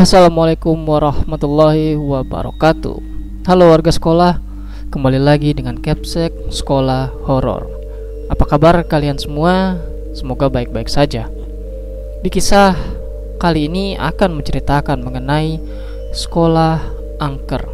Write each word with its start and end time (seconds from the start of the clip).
Assalamualaikum 0.00 0.80
warahmatullahi 0.88 1.92
wabarakatuh. 1.92 2.96
Halo 3.44 3.68
warga 3.68 3.92
sekolah 3.92 4.40
Kembali 4.88 5.20
lagi 5.20 5.52
dengan 5.52 5.76
Capsek 5.76 6.32
Sekolah 6.48 7.12
Horor. 7.28 7.68
Apa 8.32 8.48
kabar 8.48 8.80
kalian 8.88 9.20
semua? 9.20 9.76
Semoga 10.16 10.48
baik-baik 10.48 10.88
saja. 10.88 11.28
Di 12.24 12.32
kisah 12.32 12.72
kali 13.36 13.68
ini 13.68 13.92
akan 14.00 14.40
menceritakan 14.40 15.04
mengenai 15.04 15.60
Sekolah 16.16 16.80
Angker. 17.20 17.68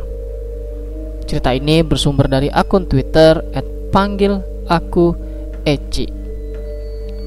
Cerita 1.31 1.55
ini 1.55 1.87
bersumber 1.87 2.27
dari 2.27 2.51
akun 2.51 2.91
Twitter 2.91 3.39
at 3.55 3.63
panggil 3.95 4.43
aku 4.67 5.15
Eci 5.63 6.16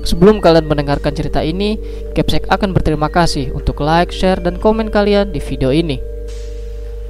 Sebelum 0.09 0.41
kalian 0.41 0.66
mendengarkan 0.66 1.13
cerita 1.13 1.45
ini, 1.45 1.77
Capsek 2.18 2.49
akan 2.49 2.73
berterima 2.73 3.13
kasih 3.13 3.54
untuk 3.54 3.77
like, 3.77 4.09
share, 4.09 4.41
dan 4.41 4.58
komen 4.58 4.90
kalian 4.90 5.30
di 5.30 5.38
video 5.38 5.70
ini. 5.70 6.02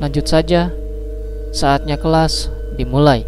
Lanjut 0.04 0.28
saja, 0.28 0.68
saatnya 1.56 1.96
kelas 1.96 2.52
dimulai. 2.76 3.24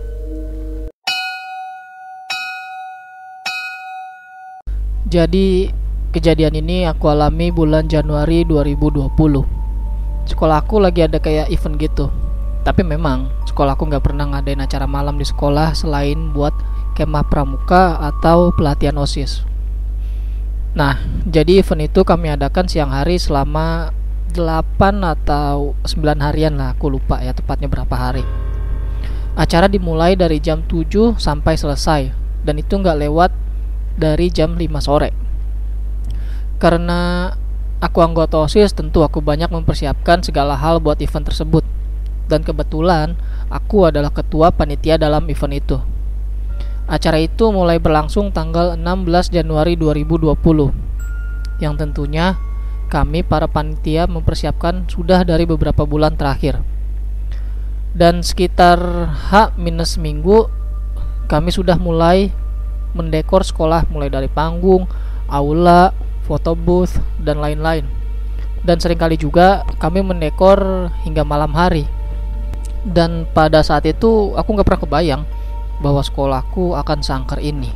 Jadi, 5.07 5.72
kejadian 6.11 6.59
ini 6.59 6.83
aku 6.83 7.08
alami 7.08 7.47
bulan 7.55 7.88
Januari 7.88 8.44
2020. 8.44 9.08
Sekolahku 10.27 10.83
lagi 10.83 11.08
ada 11.08 11.16
kayak 11.16 11.47
event 11.47 11.80
gitu. 11.80 12.11
Tapi 12.67 12.83
memang, 12.83 13.31
sekolahku 13.47 13.88
nggak 13.88 14.03
pernah 14.03 14.35
ngadain 14.35 14.59
acara 14.59 14.83
malam 14.83 15.16
di 15.16 15.23
sekolah 15.23 15.72
selain 15.72 16.35
buat 16.35 16.52
kemah 16.99 17.23
pramuka 17.31 17.95
atau 18.03 18.52
pelatihan 18.52 18.99
OSIS. 18.99 19.50
Nah, 20.72 21.03
jadi 21.27 21.59
event 21.59 21.91
itu 21.91 22.08
kami 22.08 22.31
adakan 22.31 22.72
siang 22.72 22.95
hari 22.95 23.19
selama 23.19 23.91
8 24.31 25.03
atau 25.03 25.75
9 25.83 26.23
harian 26.23 26.55
lah, 26.55 26.72
aku 26.72 26.88
lupa 26.88 27.19
ya 27.19 27.36
tepatnya 27.36 27.67
berapa 27.67 27.91
hari. 27.91 28.23
Acara 29.36 29.67
dimulai 29.67 30.16
dari 30.16 30.39
jam 30.39 30.64
7 30.64 31.19
sampai 31.19 31.59
selesai 31.59 32.02
dan 32.47 32.55
itu 32.55 32.80
nggak 32.80 32.99
lewat 33.03 33.31
dari 33.99 34.31
jam 34.31 34.55
5 34.55 34.80
sore. 34.80 35.11
Karena 36.55 37.31
aku 37.83 37.99
anggota 37.99 38.39
OSIS, 38.39 38.72
tentu 38.72 39.03
aku 39.03 39.19
banyak 39.19 39.52
mempersiapkan 39.52 40.23
segala 40.23 40.55
hal 40.55 40.80
buat 40.80 41.02
event 41.03 41.27
tersebut. 41.27 41.66
Dan 42.31 42.47
kebetulan 42.47 43.19
aku 43.52 43.92
adalah 43.92 44.14
ketua 44.14 44.55
panitia 44.55 44.95
dalam 44.95 45.27
event 45.27 45.52
itu. 45.52 45.77
Acara 46.92 47.23
itu 47.23 47.56
mulai 47.56 47.80
berlangsung 47.80 48.36
tanggal 48.36 48.75
16 48.75 49.31
Januari 49.31 49.80
2020 49.80 50.36
yang 51.64 51.80
tentunya 51.80 52.36
kami 52.92 53.23
para 53.23 53.48
panitia 53.48 54.11
mempersiapkan 54.11 54.92
sudah 54.92 55.23
dari 55.23 55.48
beberapa 55.48 55.88
bulan 55.88 56.20
terakhir. 56.20 56.59
Dan 57.95 58.20
sekitar 58.28 59.08
H 59.08 59.56
minus 59.56 59.95
minggu 59.95 60.52
kami 61.31 61.56
sudah 61.56 61.80
mulai 61.80 62.28
mendekor 62.92 63.48
sekolah 63.48 63.88
mulai 63.88 64.11
dari 64.11 64.28
panggung, 64.28 64.83
aula, 65.31 65.95
foto 66.28 66.59
booth, 66.59 67.00
dan 67.23 67.39
lain-lain. 67.39 67.88
Dan 68.67 68.83
sering 68.83 69.00
kali 69.00 69.16
juga 69.16 69.64
kami 69.80 70.03
mendekor 70.03 70.92
hingga 71.08 71.23
malam 71.23 71.55
hari. 71.55 71.88
Dan 72.83 73.31
pada 73.31 73.64
saat 73.64 73.88
itu 73.88 74.36
aku 74.36 74.59
nggak 74.59 74.67
pernah 74.67 74.83
kebayang 74.83 75.23
bahwa 75.81 76.05
sekolahku 76.05 76.77
akan 76.77 77.01
sangkar 77.01 77.41
ini. 77.41 77.73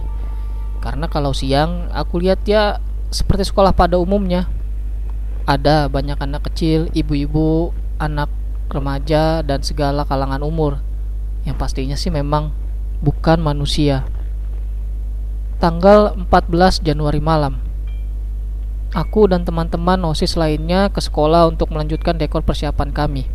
Karena 0.80 1.10
kalau 1.10 1.34
siang 1.34 1.90
aku 1.90 2.22
lihat 2.22 2.46
ya 2.46 2.78
seperti 3.10 3.50
sekolah 3.50 3.74
pada 3.74 3.98
umumnya. 3.98 4.46
Ada 5.46 5.90
banyak 5.90 6.18
anak 6.18 6.50
kecil, 6.50 6.90
ibu-ibu, 6.94 7.74
anak 8.02 8.30
remaja 8.70 9.46
dan 9.46 9.62
segala 9.62 10.06
kalangan 10.06 10.42
umur. 10.42 10.82
Yang 11.46 11.58
pastinya 11.58 11.98
sih 11.98 12.10
memang 12.10 12.50
bukan 13.02 13.42
manusia. 13.42 14.06
Tanggal 15.62 16.18
14 16.18 16.82
Januari 16.82 17.22
malam. 17.22 17.62
Aku 18.94 19.30
dan 19.30 19.46
teman-teman 19.46 20.02
OSIS 20.08 20.38
lainnya 20.38 20.90
ke 20.90 21.02
sekolah 21.02 21.50
untuk 21.50 21.70
melanjutkan 21.74 22.18
dekor 22.18 22.42
persiapan 22.42 22.90
kami. 22.90 23.30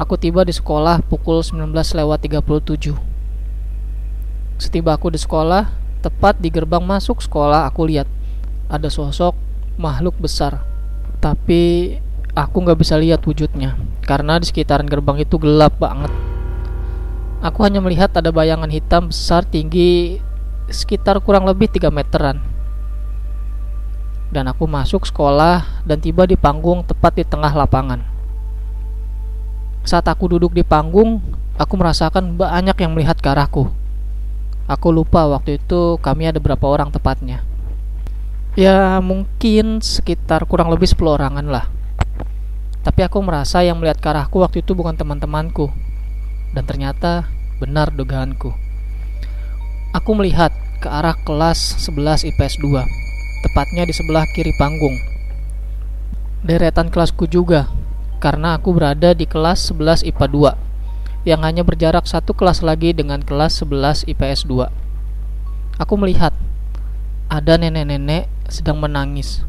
Aku 0.00 0.18
tiba 0.18 0.42
di 0.42 0.50
sekolah 0.50 1.04
pukul 1.06 1.44
19 1.46 1.70
lewat 1.70 2.18
37 2.26 3.11
Setiba 4.72 4.96
aku 4.96 5.12
di 5.12 5.20
sekolah, 5.20 5.68
tepat 6.00 6.40
di 6.40 6.48
gerbang 6.48 6.80
masuk 6.80 7.20
sekolah 7.20 7.68
aku 7.68 7.92
lihat 7.92 8.08
ada 8.72 8.88
sosok 8.88 9.36
makhluk 9.76 10.16
besar. 10.16 10.64
Tapi 11.20 11.92
aku 12.32 12.56
nggak 12.64 12.80
bisa 12.80 12.96
lihat 12.96 13.20
wujudnya 13.20 13.76
karena 14.08 14.40
di 14.40 14.48
sekitaran 14.48 14.88
gerbang 14.88 15.20
itu 15.20 15.36
gelap 15.36 15.76
banget. 15.76 16.08
Aku 17.44 17.68
hanya 17.68 17.84
melihat 17.84 18.16
ada 18.16 18.32
bayangan 18.32 18.72
hitam 18.72 19.12
besar 19.12 19.44
tinggi 19.44 20.24
sekitar 20.72 21.20
kurang 21.20 21.44
lebih 21.44 21.68
3 21.68 21.92
meteran. 21.92 22.40
Dan 24.32 24.48
aku 24.48 24.64
masuk 24.64 25.04
sekolah 25.04 25.84
dan 25.84 26.00
tiba 26.00 26.24
di 26.24 26.40
panggung 26.40 26.80
tepat 26.80 27.20
di 27.20 27.28
tengah 27.28 27.52
lapangan. 27.52 28.00
Saat 29.84 30.08
aku 30.08 30.32
duduk 30.32 30.56
di 30.56 30.64
panggung, 30.64 31.20
aku 31.60 31.76
merasakan 31.76 32.40
banyak 32.40 32.80
yang 32.80 32.96
melihat 32.96 33.20
ke 33.20 33.28
arahku. 33.28 33.81
Aku 34.70 34.94
lupa 34.94 35.26
waktu 35.26 35.58
itu 35.58 35.98
kami 35.98 36.30
ada 36.30 36.38
berapa 36.38 36.62
orang 36.62 36.94
tepatnya. 36.94 37.42
Ya 38.54 39.02
mungkin 39.02 39.82
sekitar 39.82 40.46
kurang 40.46 40.70
lebih 40.70 40.86
10 40.86 41.18
orangan 41.18 41.46
lah. 41.50 41.66
Tapi 42.86 43.00
aku 43.02 43.18
merasa 43.22 43.62
yang 43.66 43.82
melihat 43.82 43.98
ke 43.98 44.06
arahku 44.10 44.38
waktu 44.42 44.62
itu 44.62 44.74
bukan 44.78 44.94
teman-temanku. 44.94 45.70
Dan 46.54 46.62
ternyata 46.62 47.26
benar 47.58 47.90
dugaanku. 47.90 48.54
Aku 49.98 50.10
melihat 50.14 50.54
ke 50.78 50.88
arah 50.90 51.14
kelas 51.26 51.78
11 51.82 52.26
IPS 52.34 52.58
2, 52.58 52.82
tepatnya 53.46 53.82
di 53.86 53.94
sebelah 53.94 54.26
kiri 54.34 54.50
panggung. 54.58 54.98
Deretan 56.42 56.90
kelasku 56.90 57.30
juga, 57.30 57.70
karena 58.18 58.58
aku 58.58 58.74
berada 58.74 59.14
di 59.14 59.26
kelas 59.26 59.70
11 59.70 60.02
IPA 60.06 60.26
2 60.58 60.71
yang 61.22 61.46
hanya 61.46 61.62
berjarak 61.62 62.02
satu 62.10 62.34
kelas 62.34 62.66
lagi 62.66 62.90
dengan 62.90 63.22
kelas 63.22 63.62
11 63.62 64.10
IPS 64.10 64.42
2. 64.50 64.66
Aku 65.78 65.94
melihat 65.94 66.34
ada 67.30 67.54
nenek-nenek 67.56 68.26
sedang 68.50 68.82
menangis 68.82 69.46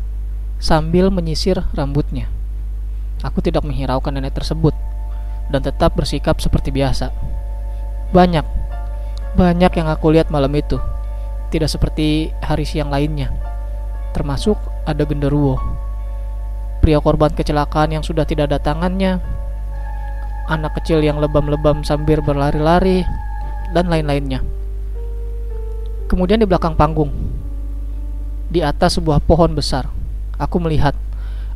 sambil 0.61 1.09
menyisir 1.09 1.65
rambutnya. 1.73 2.29
Aku 3.25 3.41
tidak 3.41 3.65
menghiraukan 3.65 4.13
nenek 4.13 4.37
tersebut 4.37 4.71
dan 5.49 5.65
tetap 5.65 5.97
bersikap 5.97 6.37
seperti 6.39 6.69
biasa. 6.69 7.09
Banyak, 8.13 8.45
banyak 9.33 9.71
yang 9.73 9.89
aku 9.89 10.13
lihat 10.13 10.29
malam 10.29 10.53
itu. 10.53 10.77
Tidak 11.49 11.67
seperti 11.67 12.29
hari 12.41 12.69
siang 12.69 12.93
lainnya. 12.93 13.33
Termasuk 14.13 14.57
ada 14.85 15.01
genderuwo. 15.09 15.57
Pria 16.85 17.01
korban 17.01 17.33
kecelakaan 17.33 17.97
yang 17.97 18.03
sudah 18.05 18.27
tidak 18.27 18.51
ada 18.53 18.59
tangannya 18.61 19.42
anak 20.47 20.75
kecil 20.81 20.99
yang 20.99 21.19
lebam-lebam 21.19 21.85
sambil 21.87 22.19
berlari-lari, 22.19 23.07
dan 23.73 23.89
lain-lainnya. 23.89 24.45
Kemudian 26.07 26.37
di 26.37 26.47
belakang 26.47 26.77
panggung, 26.77 27.09
di 28.53 28.61
atas 28.61 29.01
sebuah 29.01 29.23
pohon 29.25 29.57
besar, 29.57 29.89
aku 30.37 30.61
melihat 30.61 30.93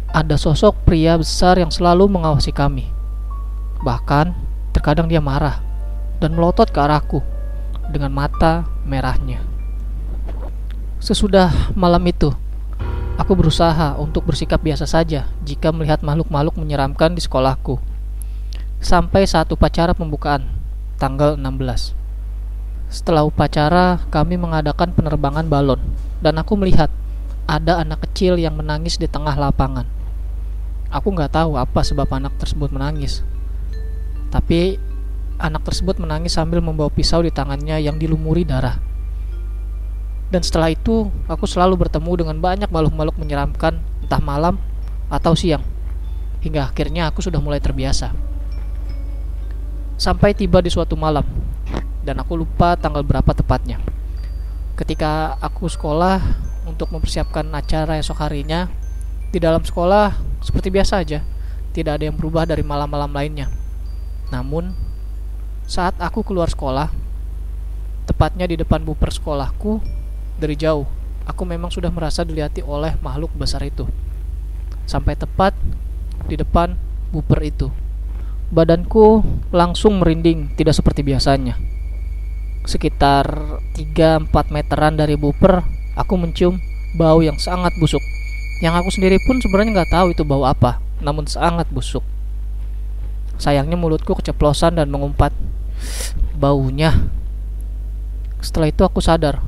ada 0.10 0.34
sosok 0.34 0.74
pria 0.82 1.14
besar 1.14 1.62
yang 1.62 1.70
selalu 1.70 2.10
mengawasi 2.10 2.50
kami. 2.50 2.90
Bahkan, 3.86 4.34
terkadang 4.74 5.06
dia 5.06 5.22
marah 5.22 5.62
dan 6.18 6.34
melotot 6.34 6.66
ke 6.74 6.80
arahku 6.82 7.22
dengan 7.94 8.10
mata 8.10 8.66
merahnya. 8.82 9.38
Sesudah 10.98 11.54
malam 11.78 12.02
itu, 12.10 12.34
aku 13.22 13.38
berusaha 13.38 13.94
untuk 14.02 14.26
bersikap 14.26 14.58
biasa 14.66 14.90
saja 14.90 15.30
jika 15.46 15.70
melihat 15.70 16.02
makhluk-makhluk 16.02 16.58
menyeramkan 16.58 17.14
di 17.14 17.22
sekolahku 17.22 17.78
sampai 18.78 19.26
saat 19.26 19.50
upacara 19.50 19.98
pembukaan 19.98 20.46
tanggal 21.02 21.34
16. 21.34 21.98
Setelah 22.88 23.26
upacara, 23.26 24.06
kami 24.14 24.38
mengadakan 24.38 24.94
penerbangan 24.94 25.50
balon 25.50 25.82
dan 26.22 26.38
aku 26.38 26.56
melihat 26.56 26.88
ada 27.50 27.82
anak 27.82 28.06
kecil 28.08 28.38
yang 28.38 28.56
menangis 28.56 28.96
di 29.02 29.10
tengah 29.10 29.34
lapangan. 29.34 29.90
Aku 30.88 31.12
nggak 31.12 31.36
tahu 31.36 31.60
apa 31.60 31.84
sebab 31.84 32.08
anak 32.16 32.40
tersebut 32.40 32.72
menangis. 32.72 33.26
Tapi 34.32 34.80
anak 35.42 35.68
tersebut 35.68 36.00
menangis 36.00 36.38
sambil 36.38 36.64
membawa 36.64 36.88
pisau 36.88 37.20
di 37.20 37.34
tangannya 37.34 37.82
yang 37.84 38.00
dilumuri 38.00 38.48
darah. 38.48 38.80
Dan 40.28 40.44
setelah 40.44 40.72
itu, 40.72 41.08
aku 41.28 41.48
selalu 41.48 41.88
bertemu 41.88 42.12
dengan 42.24 42.38
banyak 42.40 42.68
makhluk-makhluk 42.68 43.16
menyeramkan 43.20 43.80
entah 44.04 44.20
malam 44.20 44.60
atau 45.08 45.36
siang. 45.36 45.64
Hingga 46.44 46.72
akhirnya 46.72 47.12
aku 47.12 47.24
sudah 47.24 47.40
mulai 47.40 47.64
terbiasa 47.64 48.37
sampai 49.98 50.38
tiba 50.38 50.62
di 50.62 50.70
suatu 50.70 50.94
malam 50.94 51.26
dan 52.06 52.22
aku 52.24 52.40
lupa 52.40 52.80
tanggal 52.80 53.04
berapa 53.04 53.36
tepatnya. 53.36 53.84
Ketika 54.78 55.36
aku 55.42 55.68
sekolah 55.68 56.22
untuk 56.70 56.94
mempersiapkan 56.94 57.44
acara 57.52 58.00
esok 58.00 58.24
harinya, 58.24 58.72
Di 59.28 59.44
dalam 59.44 59.60
sekolah 59.60 60.16
seperti 60.40 60.72
biasa 60.72 61.04
aja, 61.04 61.20
tidak 61.76 62.00
ada 62.00 62.08
yang 62.08 62.16
berubah 62.16 62.48
dari 62.48 62.64
malam-malam 62.64 63.12
lainnya. 63.12 63.52
Namun, 64.32 64.72
saat 65.68 66.00
aku 66.00 66.24
keluar 66.24 66.48
sekolah, 66.48 66.88
tepatnya 68.08 68.48
di 68.48 68.56
depan 68.56 68.80
buper 68.88 69.12
sekolahku, 69.12 69.84
dari 70.40 70.56
jauh, 70.56 70.88
aku 71.28 71.44
memang 71.44 71.68
sudah 71.68 71.92
merasa 71.92 72.24
dilihati 72.24 72.64
oleh 72.64 72.96
makhluk 73.04 73.36
besar 73.36 73.68
itu. 73.68 73.84
Sampai 74.88 75.20
tepat 75.20 75.52
di 76.32 76.40
depan 76.40 76.80
buper 77.12 77.44
itu. 77.44 77.68
Badanku 78.48 79.28
langsung 79.52 80.00
merinding, 80.00 80.56
tidak 80.56 80.72
seperti 80.80 81.04
biasanya. 81.04 81.60
Sekitar 82.64 83.28
3-4 83.76 84.32
meteran 84.56 84.96
dari 84.96 85.20
buper, 85.20 85.68
aku 86.00 86.16
mencium 86.16 86.56
bau 86.96 87.20
yang 87.20 87.36
sangat 87.36 87.76
busuk. 87.76 88.00
Yang 88.64 88.74
aku 88.80 88.90
sendiri 88.96 89.18
pun 89.28 89.44
sebenarnya 89.44 89.84
nggak 89.84 89.92
tahu 89.92 90.08
itu 90.16 90.24
bau 90.24 90.48
apa, 90.48 90.80
namun 91.04 91.28
sangat 91.28 91.68
busuk. 91.70 92.02
Sayangnya 93.38 93.78
mulutku 93.78 94.18
keceplosan 94.18 94.82
dan 94.82 94.90
mengumpat. 94.90 95.30
Baunya. 96.34 97.06
Setelah 98.42 98.72
itu 98.72 98.82
aku 98.82 98.98
sadar. 99.04 99.44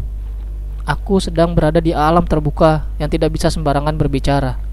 Aku 0.86 1.18
sedang 1.18 1.58
berada 1.58 1.82
di 1.82 1.94
alam 1.96 2.26
terbuka 2.26 2.86
yang 3.02 3.10
tidak 3.10 3.34
bisa 3.34 3.50
sembarangan 3.50 3.98
berbicara. 3.98 4.69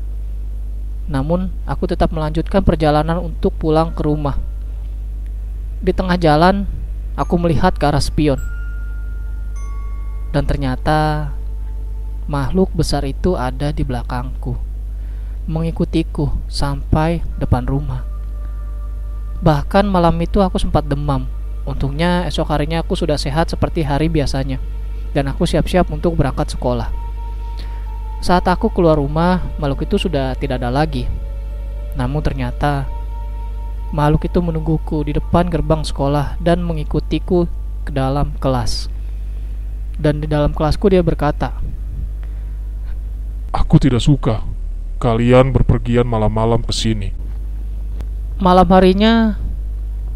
Namun, 1.06 1.54
aku 1.62 1.86
tetap 1.86 2.10
melanjutkan 2.10 2.66
perjalanan 2.66 3.22
untuk 3.22 3.54
pulang 3.54 3.94
ke 3.94 4.02
rumah. 4.02 4.38
Di 5.78 5.94
tengah 5.94 6.18
jalan, 6.18 6.66
aku 7.14 7.38
melihat 7.38 7.78
ke 7.78 7.86
arah 7.86 8.02
spion. 8.02 8.42
Dan 10.34 10.44
ternyata 10.50 11.30
makhluk 12.26 12.74
besar 12.74 13.06
itu 13.06 13.38
ada 13.38 13.70
di 13.70 13.86
belakangku, 13.86 14.58
mengikutiku 15.46 16.42
sampai 16.50 17.22
depan 17.38 17.62
rumah. 17.64 18.02
Bahkan 19.40 19.86
malam 19.86 20.18
itu 20.18 20.42
aku 20.42 20.58
sempat 20.58 20.90
demam. 20.90 21.30
Untungnya 21.62 22.26
esok 22.26 22.50
harinya 22.50 22.82
aku 22.82 22.98
sudah 22.98 23.14
sehat 23.14 23.46
seperti 23.50 23.86
hari 23.86 24.10
biasanya, 24.10 24.58
dan 25.14 25.30
aku 25.30 25.46
siap-siap 25.46 25.86
untuk 25.94 26.18
berangkat 26.18 26.50
sekolah. 26.50 27.05
Saat 28.24 28.48
aku 28.48 28.72
keluar 28.72 28.96
rumah, 28.96 29.44
makhluk 29.60 29.84
itu 29.84 29.96
sudah 30.00 30.32
tidak 30.40 30.62
ada 30.62 30.72
lagi. 30.72 31.04
Namun 31.96 32.20
ternyata 32.24 32.88
makhluk 33.92 34.26
itu 34.26 34.38
menungguku 34.42 35.06
di 35.06 35.12
depan 35.14 35.46
gerbang 35.46 35.84
sekolah 35.84 36.40
dan 36.40 36.64
mengikutiku 36.64 37.46
ke 37.86 37.90
dalam 37.92 38.34
kelas. 38.40 38.88
Dan 39.96 40.20
di 40.20 40.28
dalam 40.28 40.52
kelasku 40.52 40.92
dia 40.92 41.00
berkata, 41.00 41.56
Aku 43.56 43.80
tidak 43.80 44.04
suka 44.04 44.44
kalian 45.00 45.52
berpergian 45.52 46.04
malam-malam 46.04 46.60
ke 46.60 46.72
sini. 46.72 47.12
Malam 48.36 48.68
harinya 48.68 49.40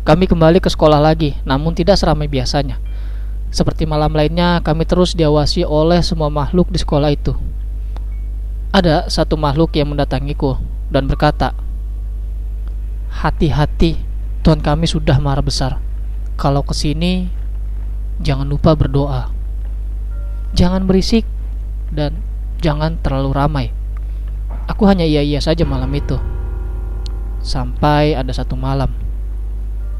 kami 0.05 0.29
kembali 0.29 0.61
ke 0.61 0.69
sekolah 0.69 1.00
lagi, 1.00 1.37
namun 1.44 1.73
tidak 1.73 1.97
seramai 1.97 2.29
biasanya. 2.29 2.81
Seperti 3.49 3.88
malam 3.88 4.12
lainnya, 4.12 4.61
kami 4.61 4.85
terus 4.85 5.17
diawasi 5.17 5.64
oleh 5.64 6.05
semua 6.05 6.29
makhluk 6.29 6.69
di 6.69 6.79
sekolah 6.81 7.11
itu. 7.12 7.32
Ada 8.70 9.11
satu 9.11 9.34
makhluk 9.34 9.75
yang 9.75 9.90
mendatangiku 9.90 10.55
dan 10.94 11.11
berkata, 11.11 11.58
"Hati-hati, 13.11 13.99
Tuhan 14.46 14.62
kami 14.62 14.87
sudah 14.87 15.19
marah 15.19 15.43
besar. 15.43 15.82
Kalau 16.38 16.62
ke 16.62 16.70
sini, 16.70 17.26
jangan 18.22 18.46
lupa 18.46 18.78
berdoa. 18.78 19.34
Jangan 20.55 20.87
berisik 20.87 21.26
dan 21.90 22.22
jangan 22.62 22.94
terlalu 23.02 23.31
ramai." 23.34 23.67
Aku 24.70 24.87
hanya 24.87 25.02
iya-iya 25.02 25.43
saja 25.43 25.66
malam 25.66 25.90
itu. 25.90 26.14
Sampai 27.43 28.14
ada 28.14 28.31
satu 28.31 28.55
malam. 28.55 28.94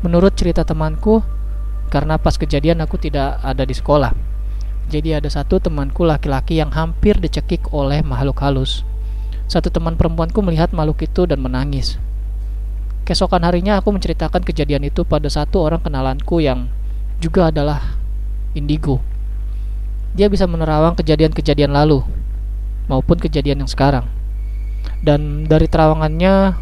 Menurut 0.07 0.39
cerita 0.39 0.63
temanku, 0.63 1.27
karena 1.91 2.23
pas 2.23 2.39
kejadian 2.39 2.87
aku 2.87 3.03
tidak 3.03 3.43
ada 3.43 3.67
di 3.67 3.75
sekolah 3.75 4.30
jadi 4.91 5.23
ada 5.23 5.31
satu 5.31 5.63
temanku 5.63 6.03
laki-laki 6.03 6.59
yang 6.59 6.75
hampir 6.75 7.15
dicekik 7.23 7.71
oleh 7.71 8.03
makhluk 8.03 8.43
halus. 8.43 8.83
Satu 9.47 9.71
teman 9.71 9.95
perempuanku 9.95 10.43
melihat 10.43 10.75
makhluk 10.75 11.07
itu 11.07 11.31
dan 11.31 11.39
menangis. 11.39 11.97
Keesokan 13.07 13.47
harinya 13.47 13.79
aku 13.79 13.95
menceritakan 13.95 14.43
kejadian 14.43 14.83
itu 14.87 15.07
pada 15.07 15.31
satu 15.31 15.63
orang 15.63 15.79
kenalanku 15.79 16.43
yang 16.43 16.67
juga 17.23 17.55
adalah 17.55 17.99
indigo. 18.59 18.99
Dia 20.19 20.27
bisa 20.27 20.51
menerawang 20.51 20.99
kejadian-kejadian 20.99 21.71
lalu 21.71 22.03
maupun 22.91 23.23
kejadian 23.23 23.63
yang 23.63 23.71
sekarang. 23.71 24.11
Dan 25.01 25.47
dari 25.47 25.71
terawangannya, 25.71 26.59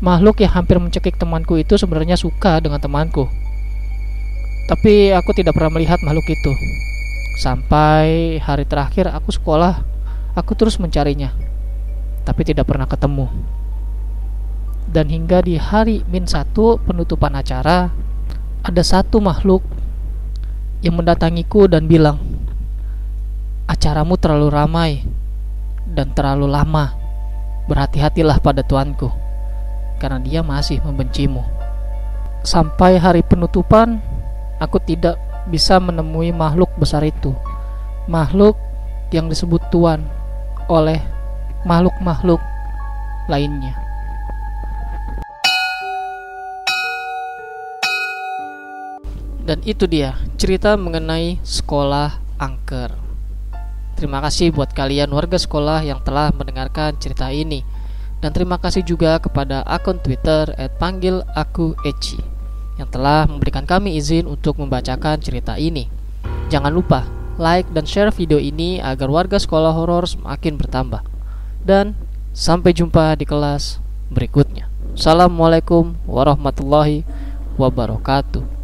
makhluk 0.00 0.40
yang 0.40 0.56
hampir 0.56 0.80
mencekik 0.80 1.20
temanku 1.20 1.60
itu 1.60 1.76
sebenarnya 1.76 2.16
suka 2.16 2.64
dengan 2.64 2.80
temanku. 2.80 3.28
Tapi 4.68 5.16
aku 5.16 5.32
tidak 5.32 5.56
pernah 5.56 5.72
melihat 5.72 6.00
makhluk 6.04 6.28
itu. 6.28 6.52
Sampai 7.38 8.42
hari 8.42 8.66
terakhir 8.66 9.06
aku 9.14 9.30
sekolah, 9.30 9.78
aku 10.34 10.58
terus 10.58 10.74
mencarinya, 10.82 11.30
tapi 12.26 12.42
tidak 12.42 12.66
pernah 12.66 12.90
ketemu. 12.90 13.30
Dan 14.90 15.06
hingga 15.06 15.46
di 15.46 15.54
hari 15.54 16.02
min 16.10 16.26
satu 16.26 16.82
penutupan 16.82 17.38
acara, 17.38 17.94
ada 18.66 18.82
satu 18.82 19.22
makhluk 19.22 19.62
yang 20.82 20.98
mendatangiku 20.98 21.70
dan 21.70 21.86
bilang, 21.86 22.18
acaramu 23.70 24.18
terlalu 24.18 24.48
ramai 24.50 24.92
dan 25.86 26.10
terlalu 26.18 26.50
lama. 26.50 26.90
Berhati-hatilah 27.70 28.42
pada 28.42 28.66
tuanku, 28.66 29.14
karena 30.02 30.18
dia 30.18 30.42
masih 30.42 30.82
membencimu. 30.82 31.46
Sampai 32.42 32.98
hari 32.98 33.22
penutupan, 33.22 34.02
aku 34.58 34.82
tidak 34.82 35.27
bisa 35.48 35.80
menemui 35.80 36.30
makhluk 36.30 36.68
besar 36.76 37.02
itu. 37.02 37.32
Makhluk 38.06 38.56
yang 39.12 39.32
disebut 39.32 39.60
Tuan 39.72 40.04
oleh 40.68 41.00
makhluk-makhluk 41.64 42.40
lainnya. 43.28 43.72
Dan 49.48 49.64
itu 49.64 49.88
dia 49.88 50.12
cerita 50.36 50.76
mengenai 50.76 51.40
sekolah 51.40 52.20
angker. 52.36 52.92
Terima 53.96 54.20
kasih 54.20 54.52
buat 54.52 54.76
kalian 54.76 55.08
warga 55.08 55.40
sekolah 55.40 55.82
yang 55.88 56.04
telah 56.04 56.28
mendengarkan 56.36 57.00
cerita 57.00 57.32
ini. 57.32 57.64
Dan 58.20 58.36
terima 58.36 58.60
kasih 58.60 58.84
juga 58.84 59.16
kepada 59.16 59.64
akun 59.64 59.98
Twitter 60.04 60.52
@panggil_aku_eci 60.76 62.37
yang 62.78 62.88
telah 62.88 63.26
memberikan 63.26 63.66
kami 63.66 63.98
izin 63.98 64.24
untuk 64.30 64.62
membacakan 64.62 65.18
cerita 65.18 65.58
ini. 65.58 65.90
Jangan 66.48 66.72
lupa 66.72 67.04
like 67.36 67.68
dan 67.74 67.84
share 67.84 68.14
video 68.14 68.38
ini 68.38 68.80
agar 68.80 69.10
warga 69.10 69.36
sekolah 69.36 69.74
horor 69.74 70.06
semakin 70.06 70.56
bertambah. 70.56 71.02
Dan 71.60 71.98
sampai 72.32 72.72
jumpa 72.72 73.18
di 73.18 73.26
kelas 73.26 73.82
berikutnya. 74.08 74.70
Assalamualaikum 74.94 75.98
warahmatullahi 76.06 77.02
wabarakatuh. 77.58 78.57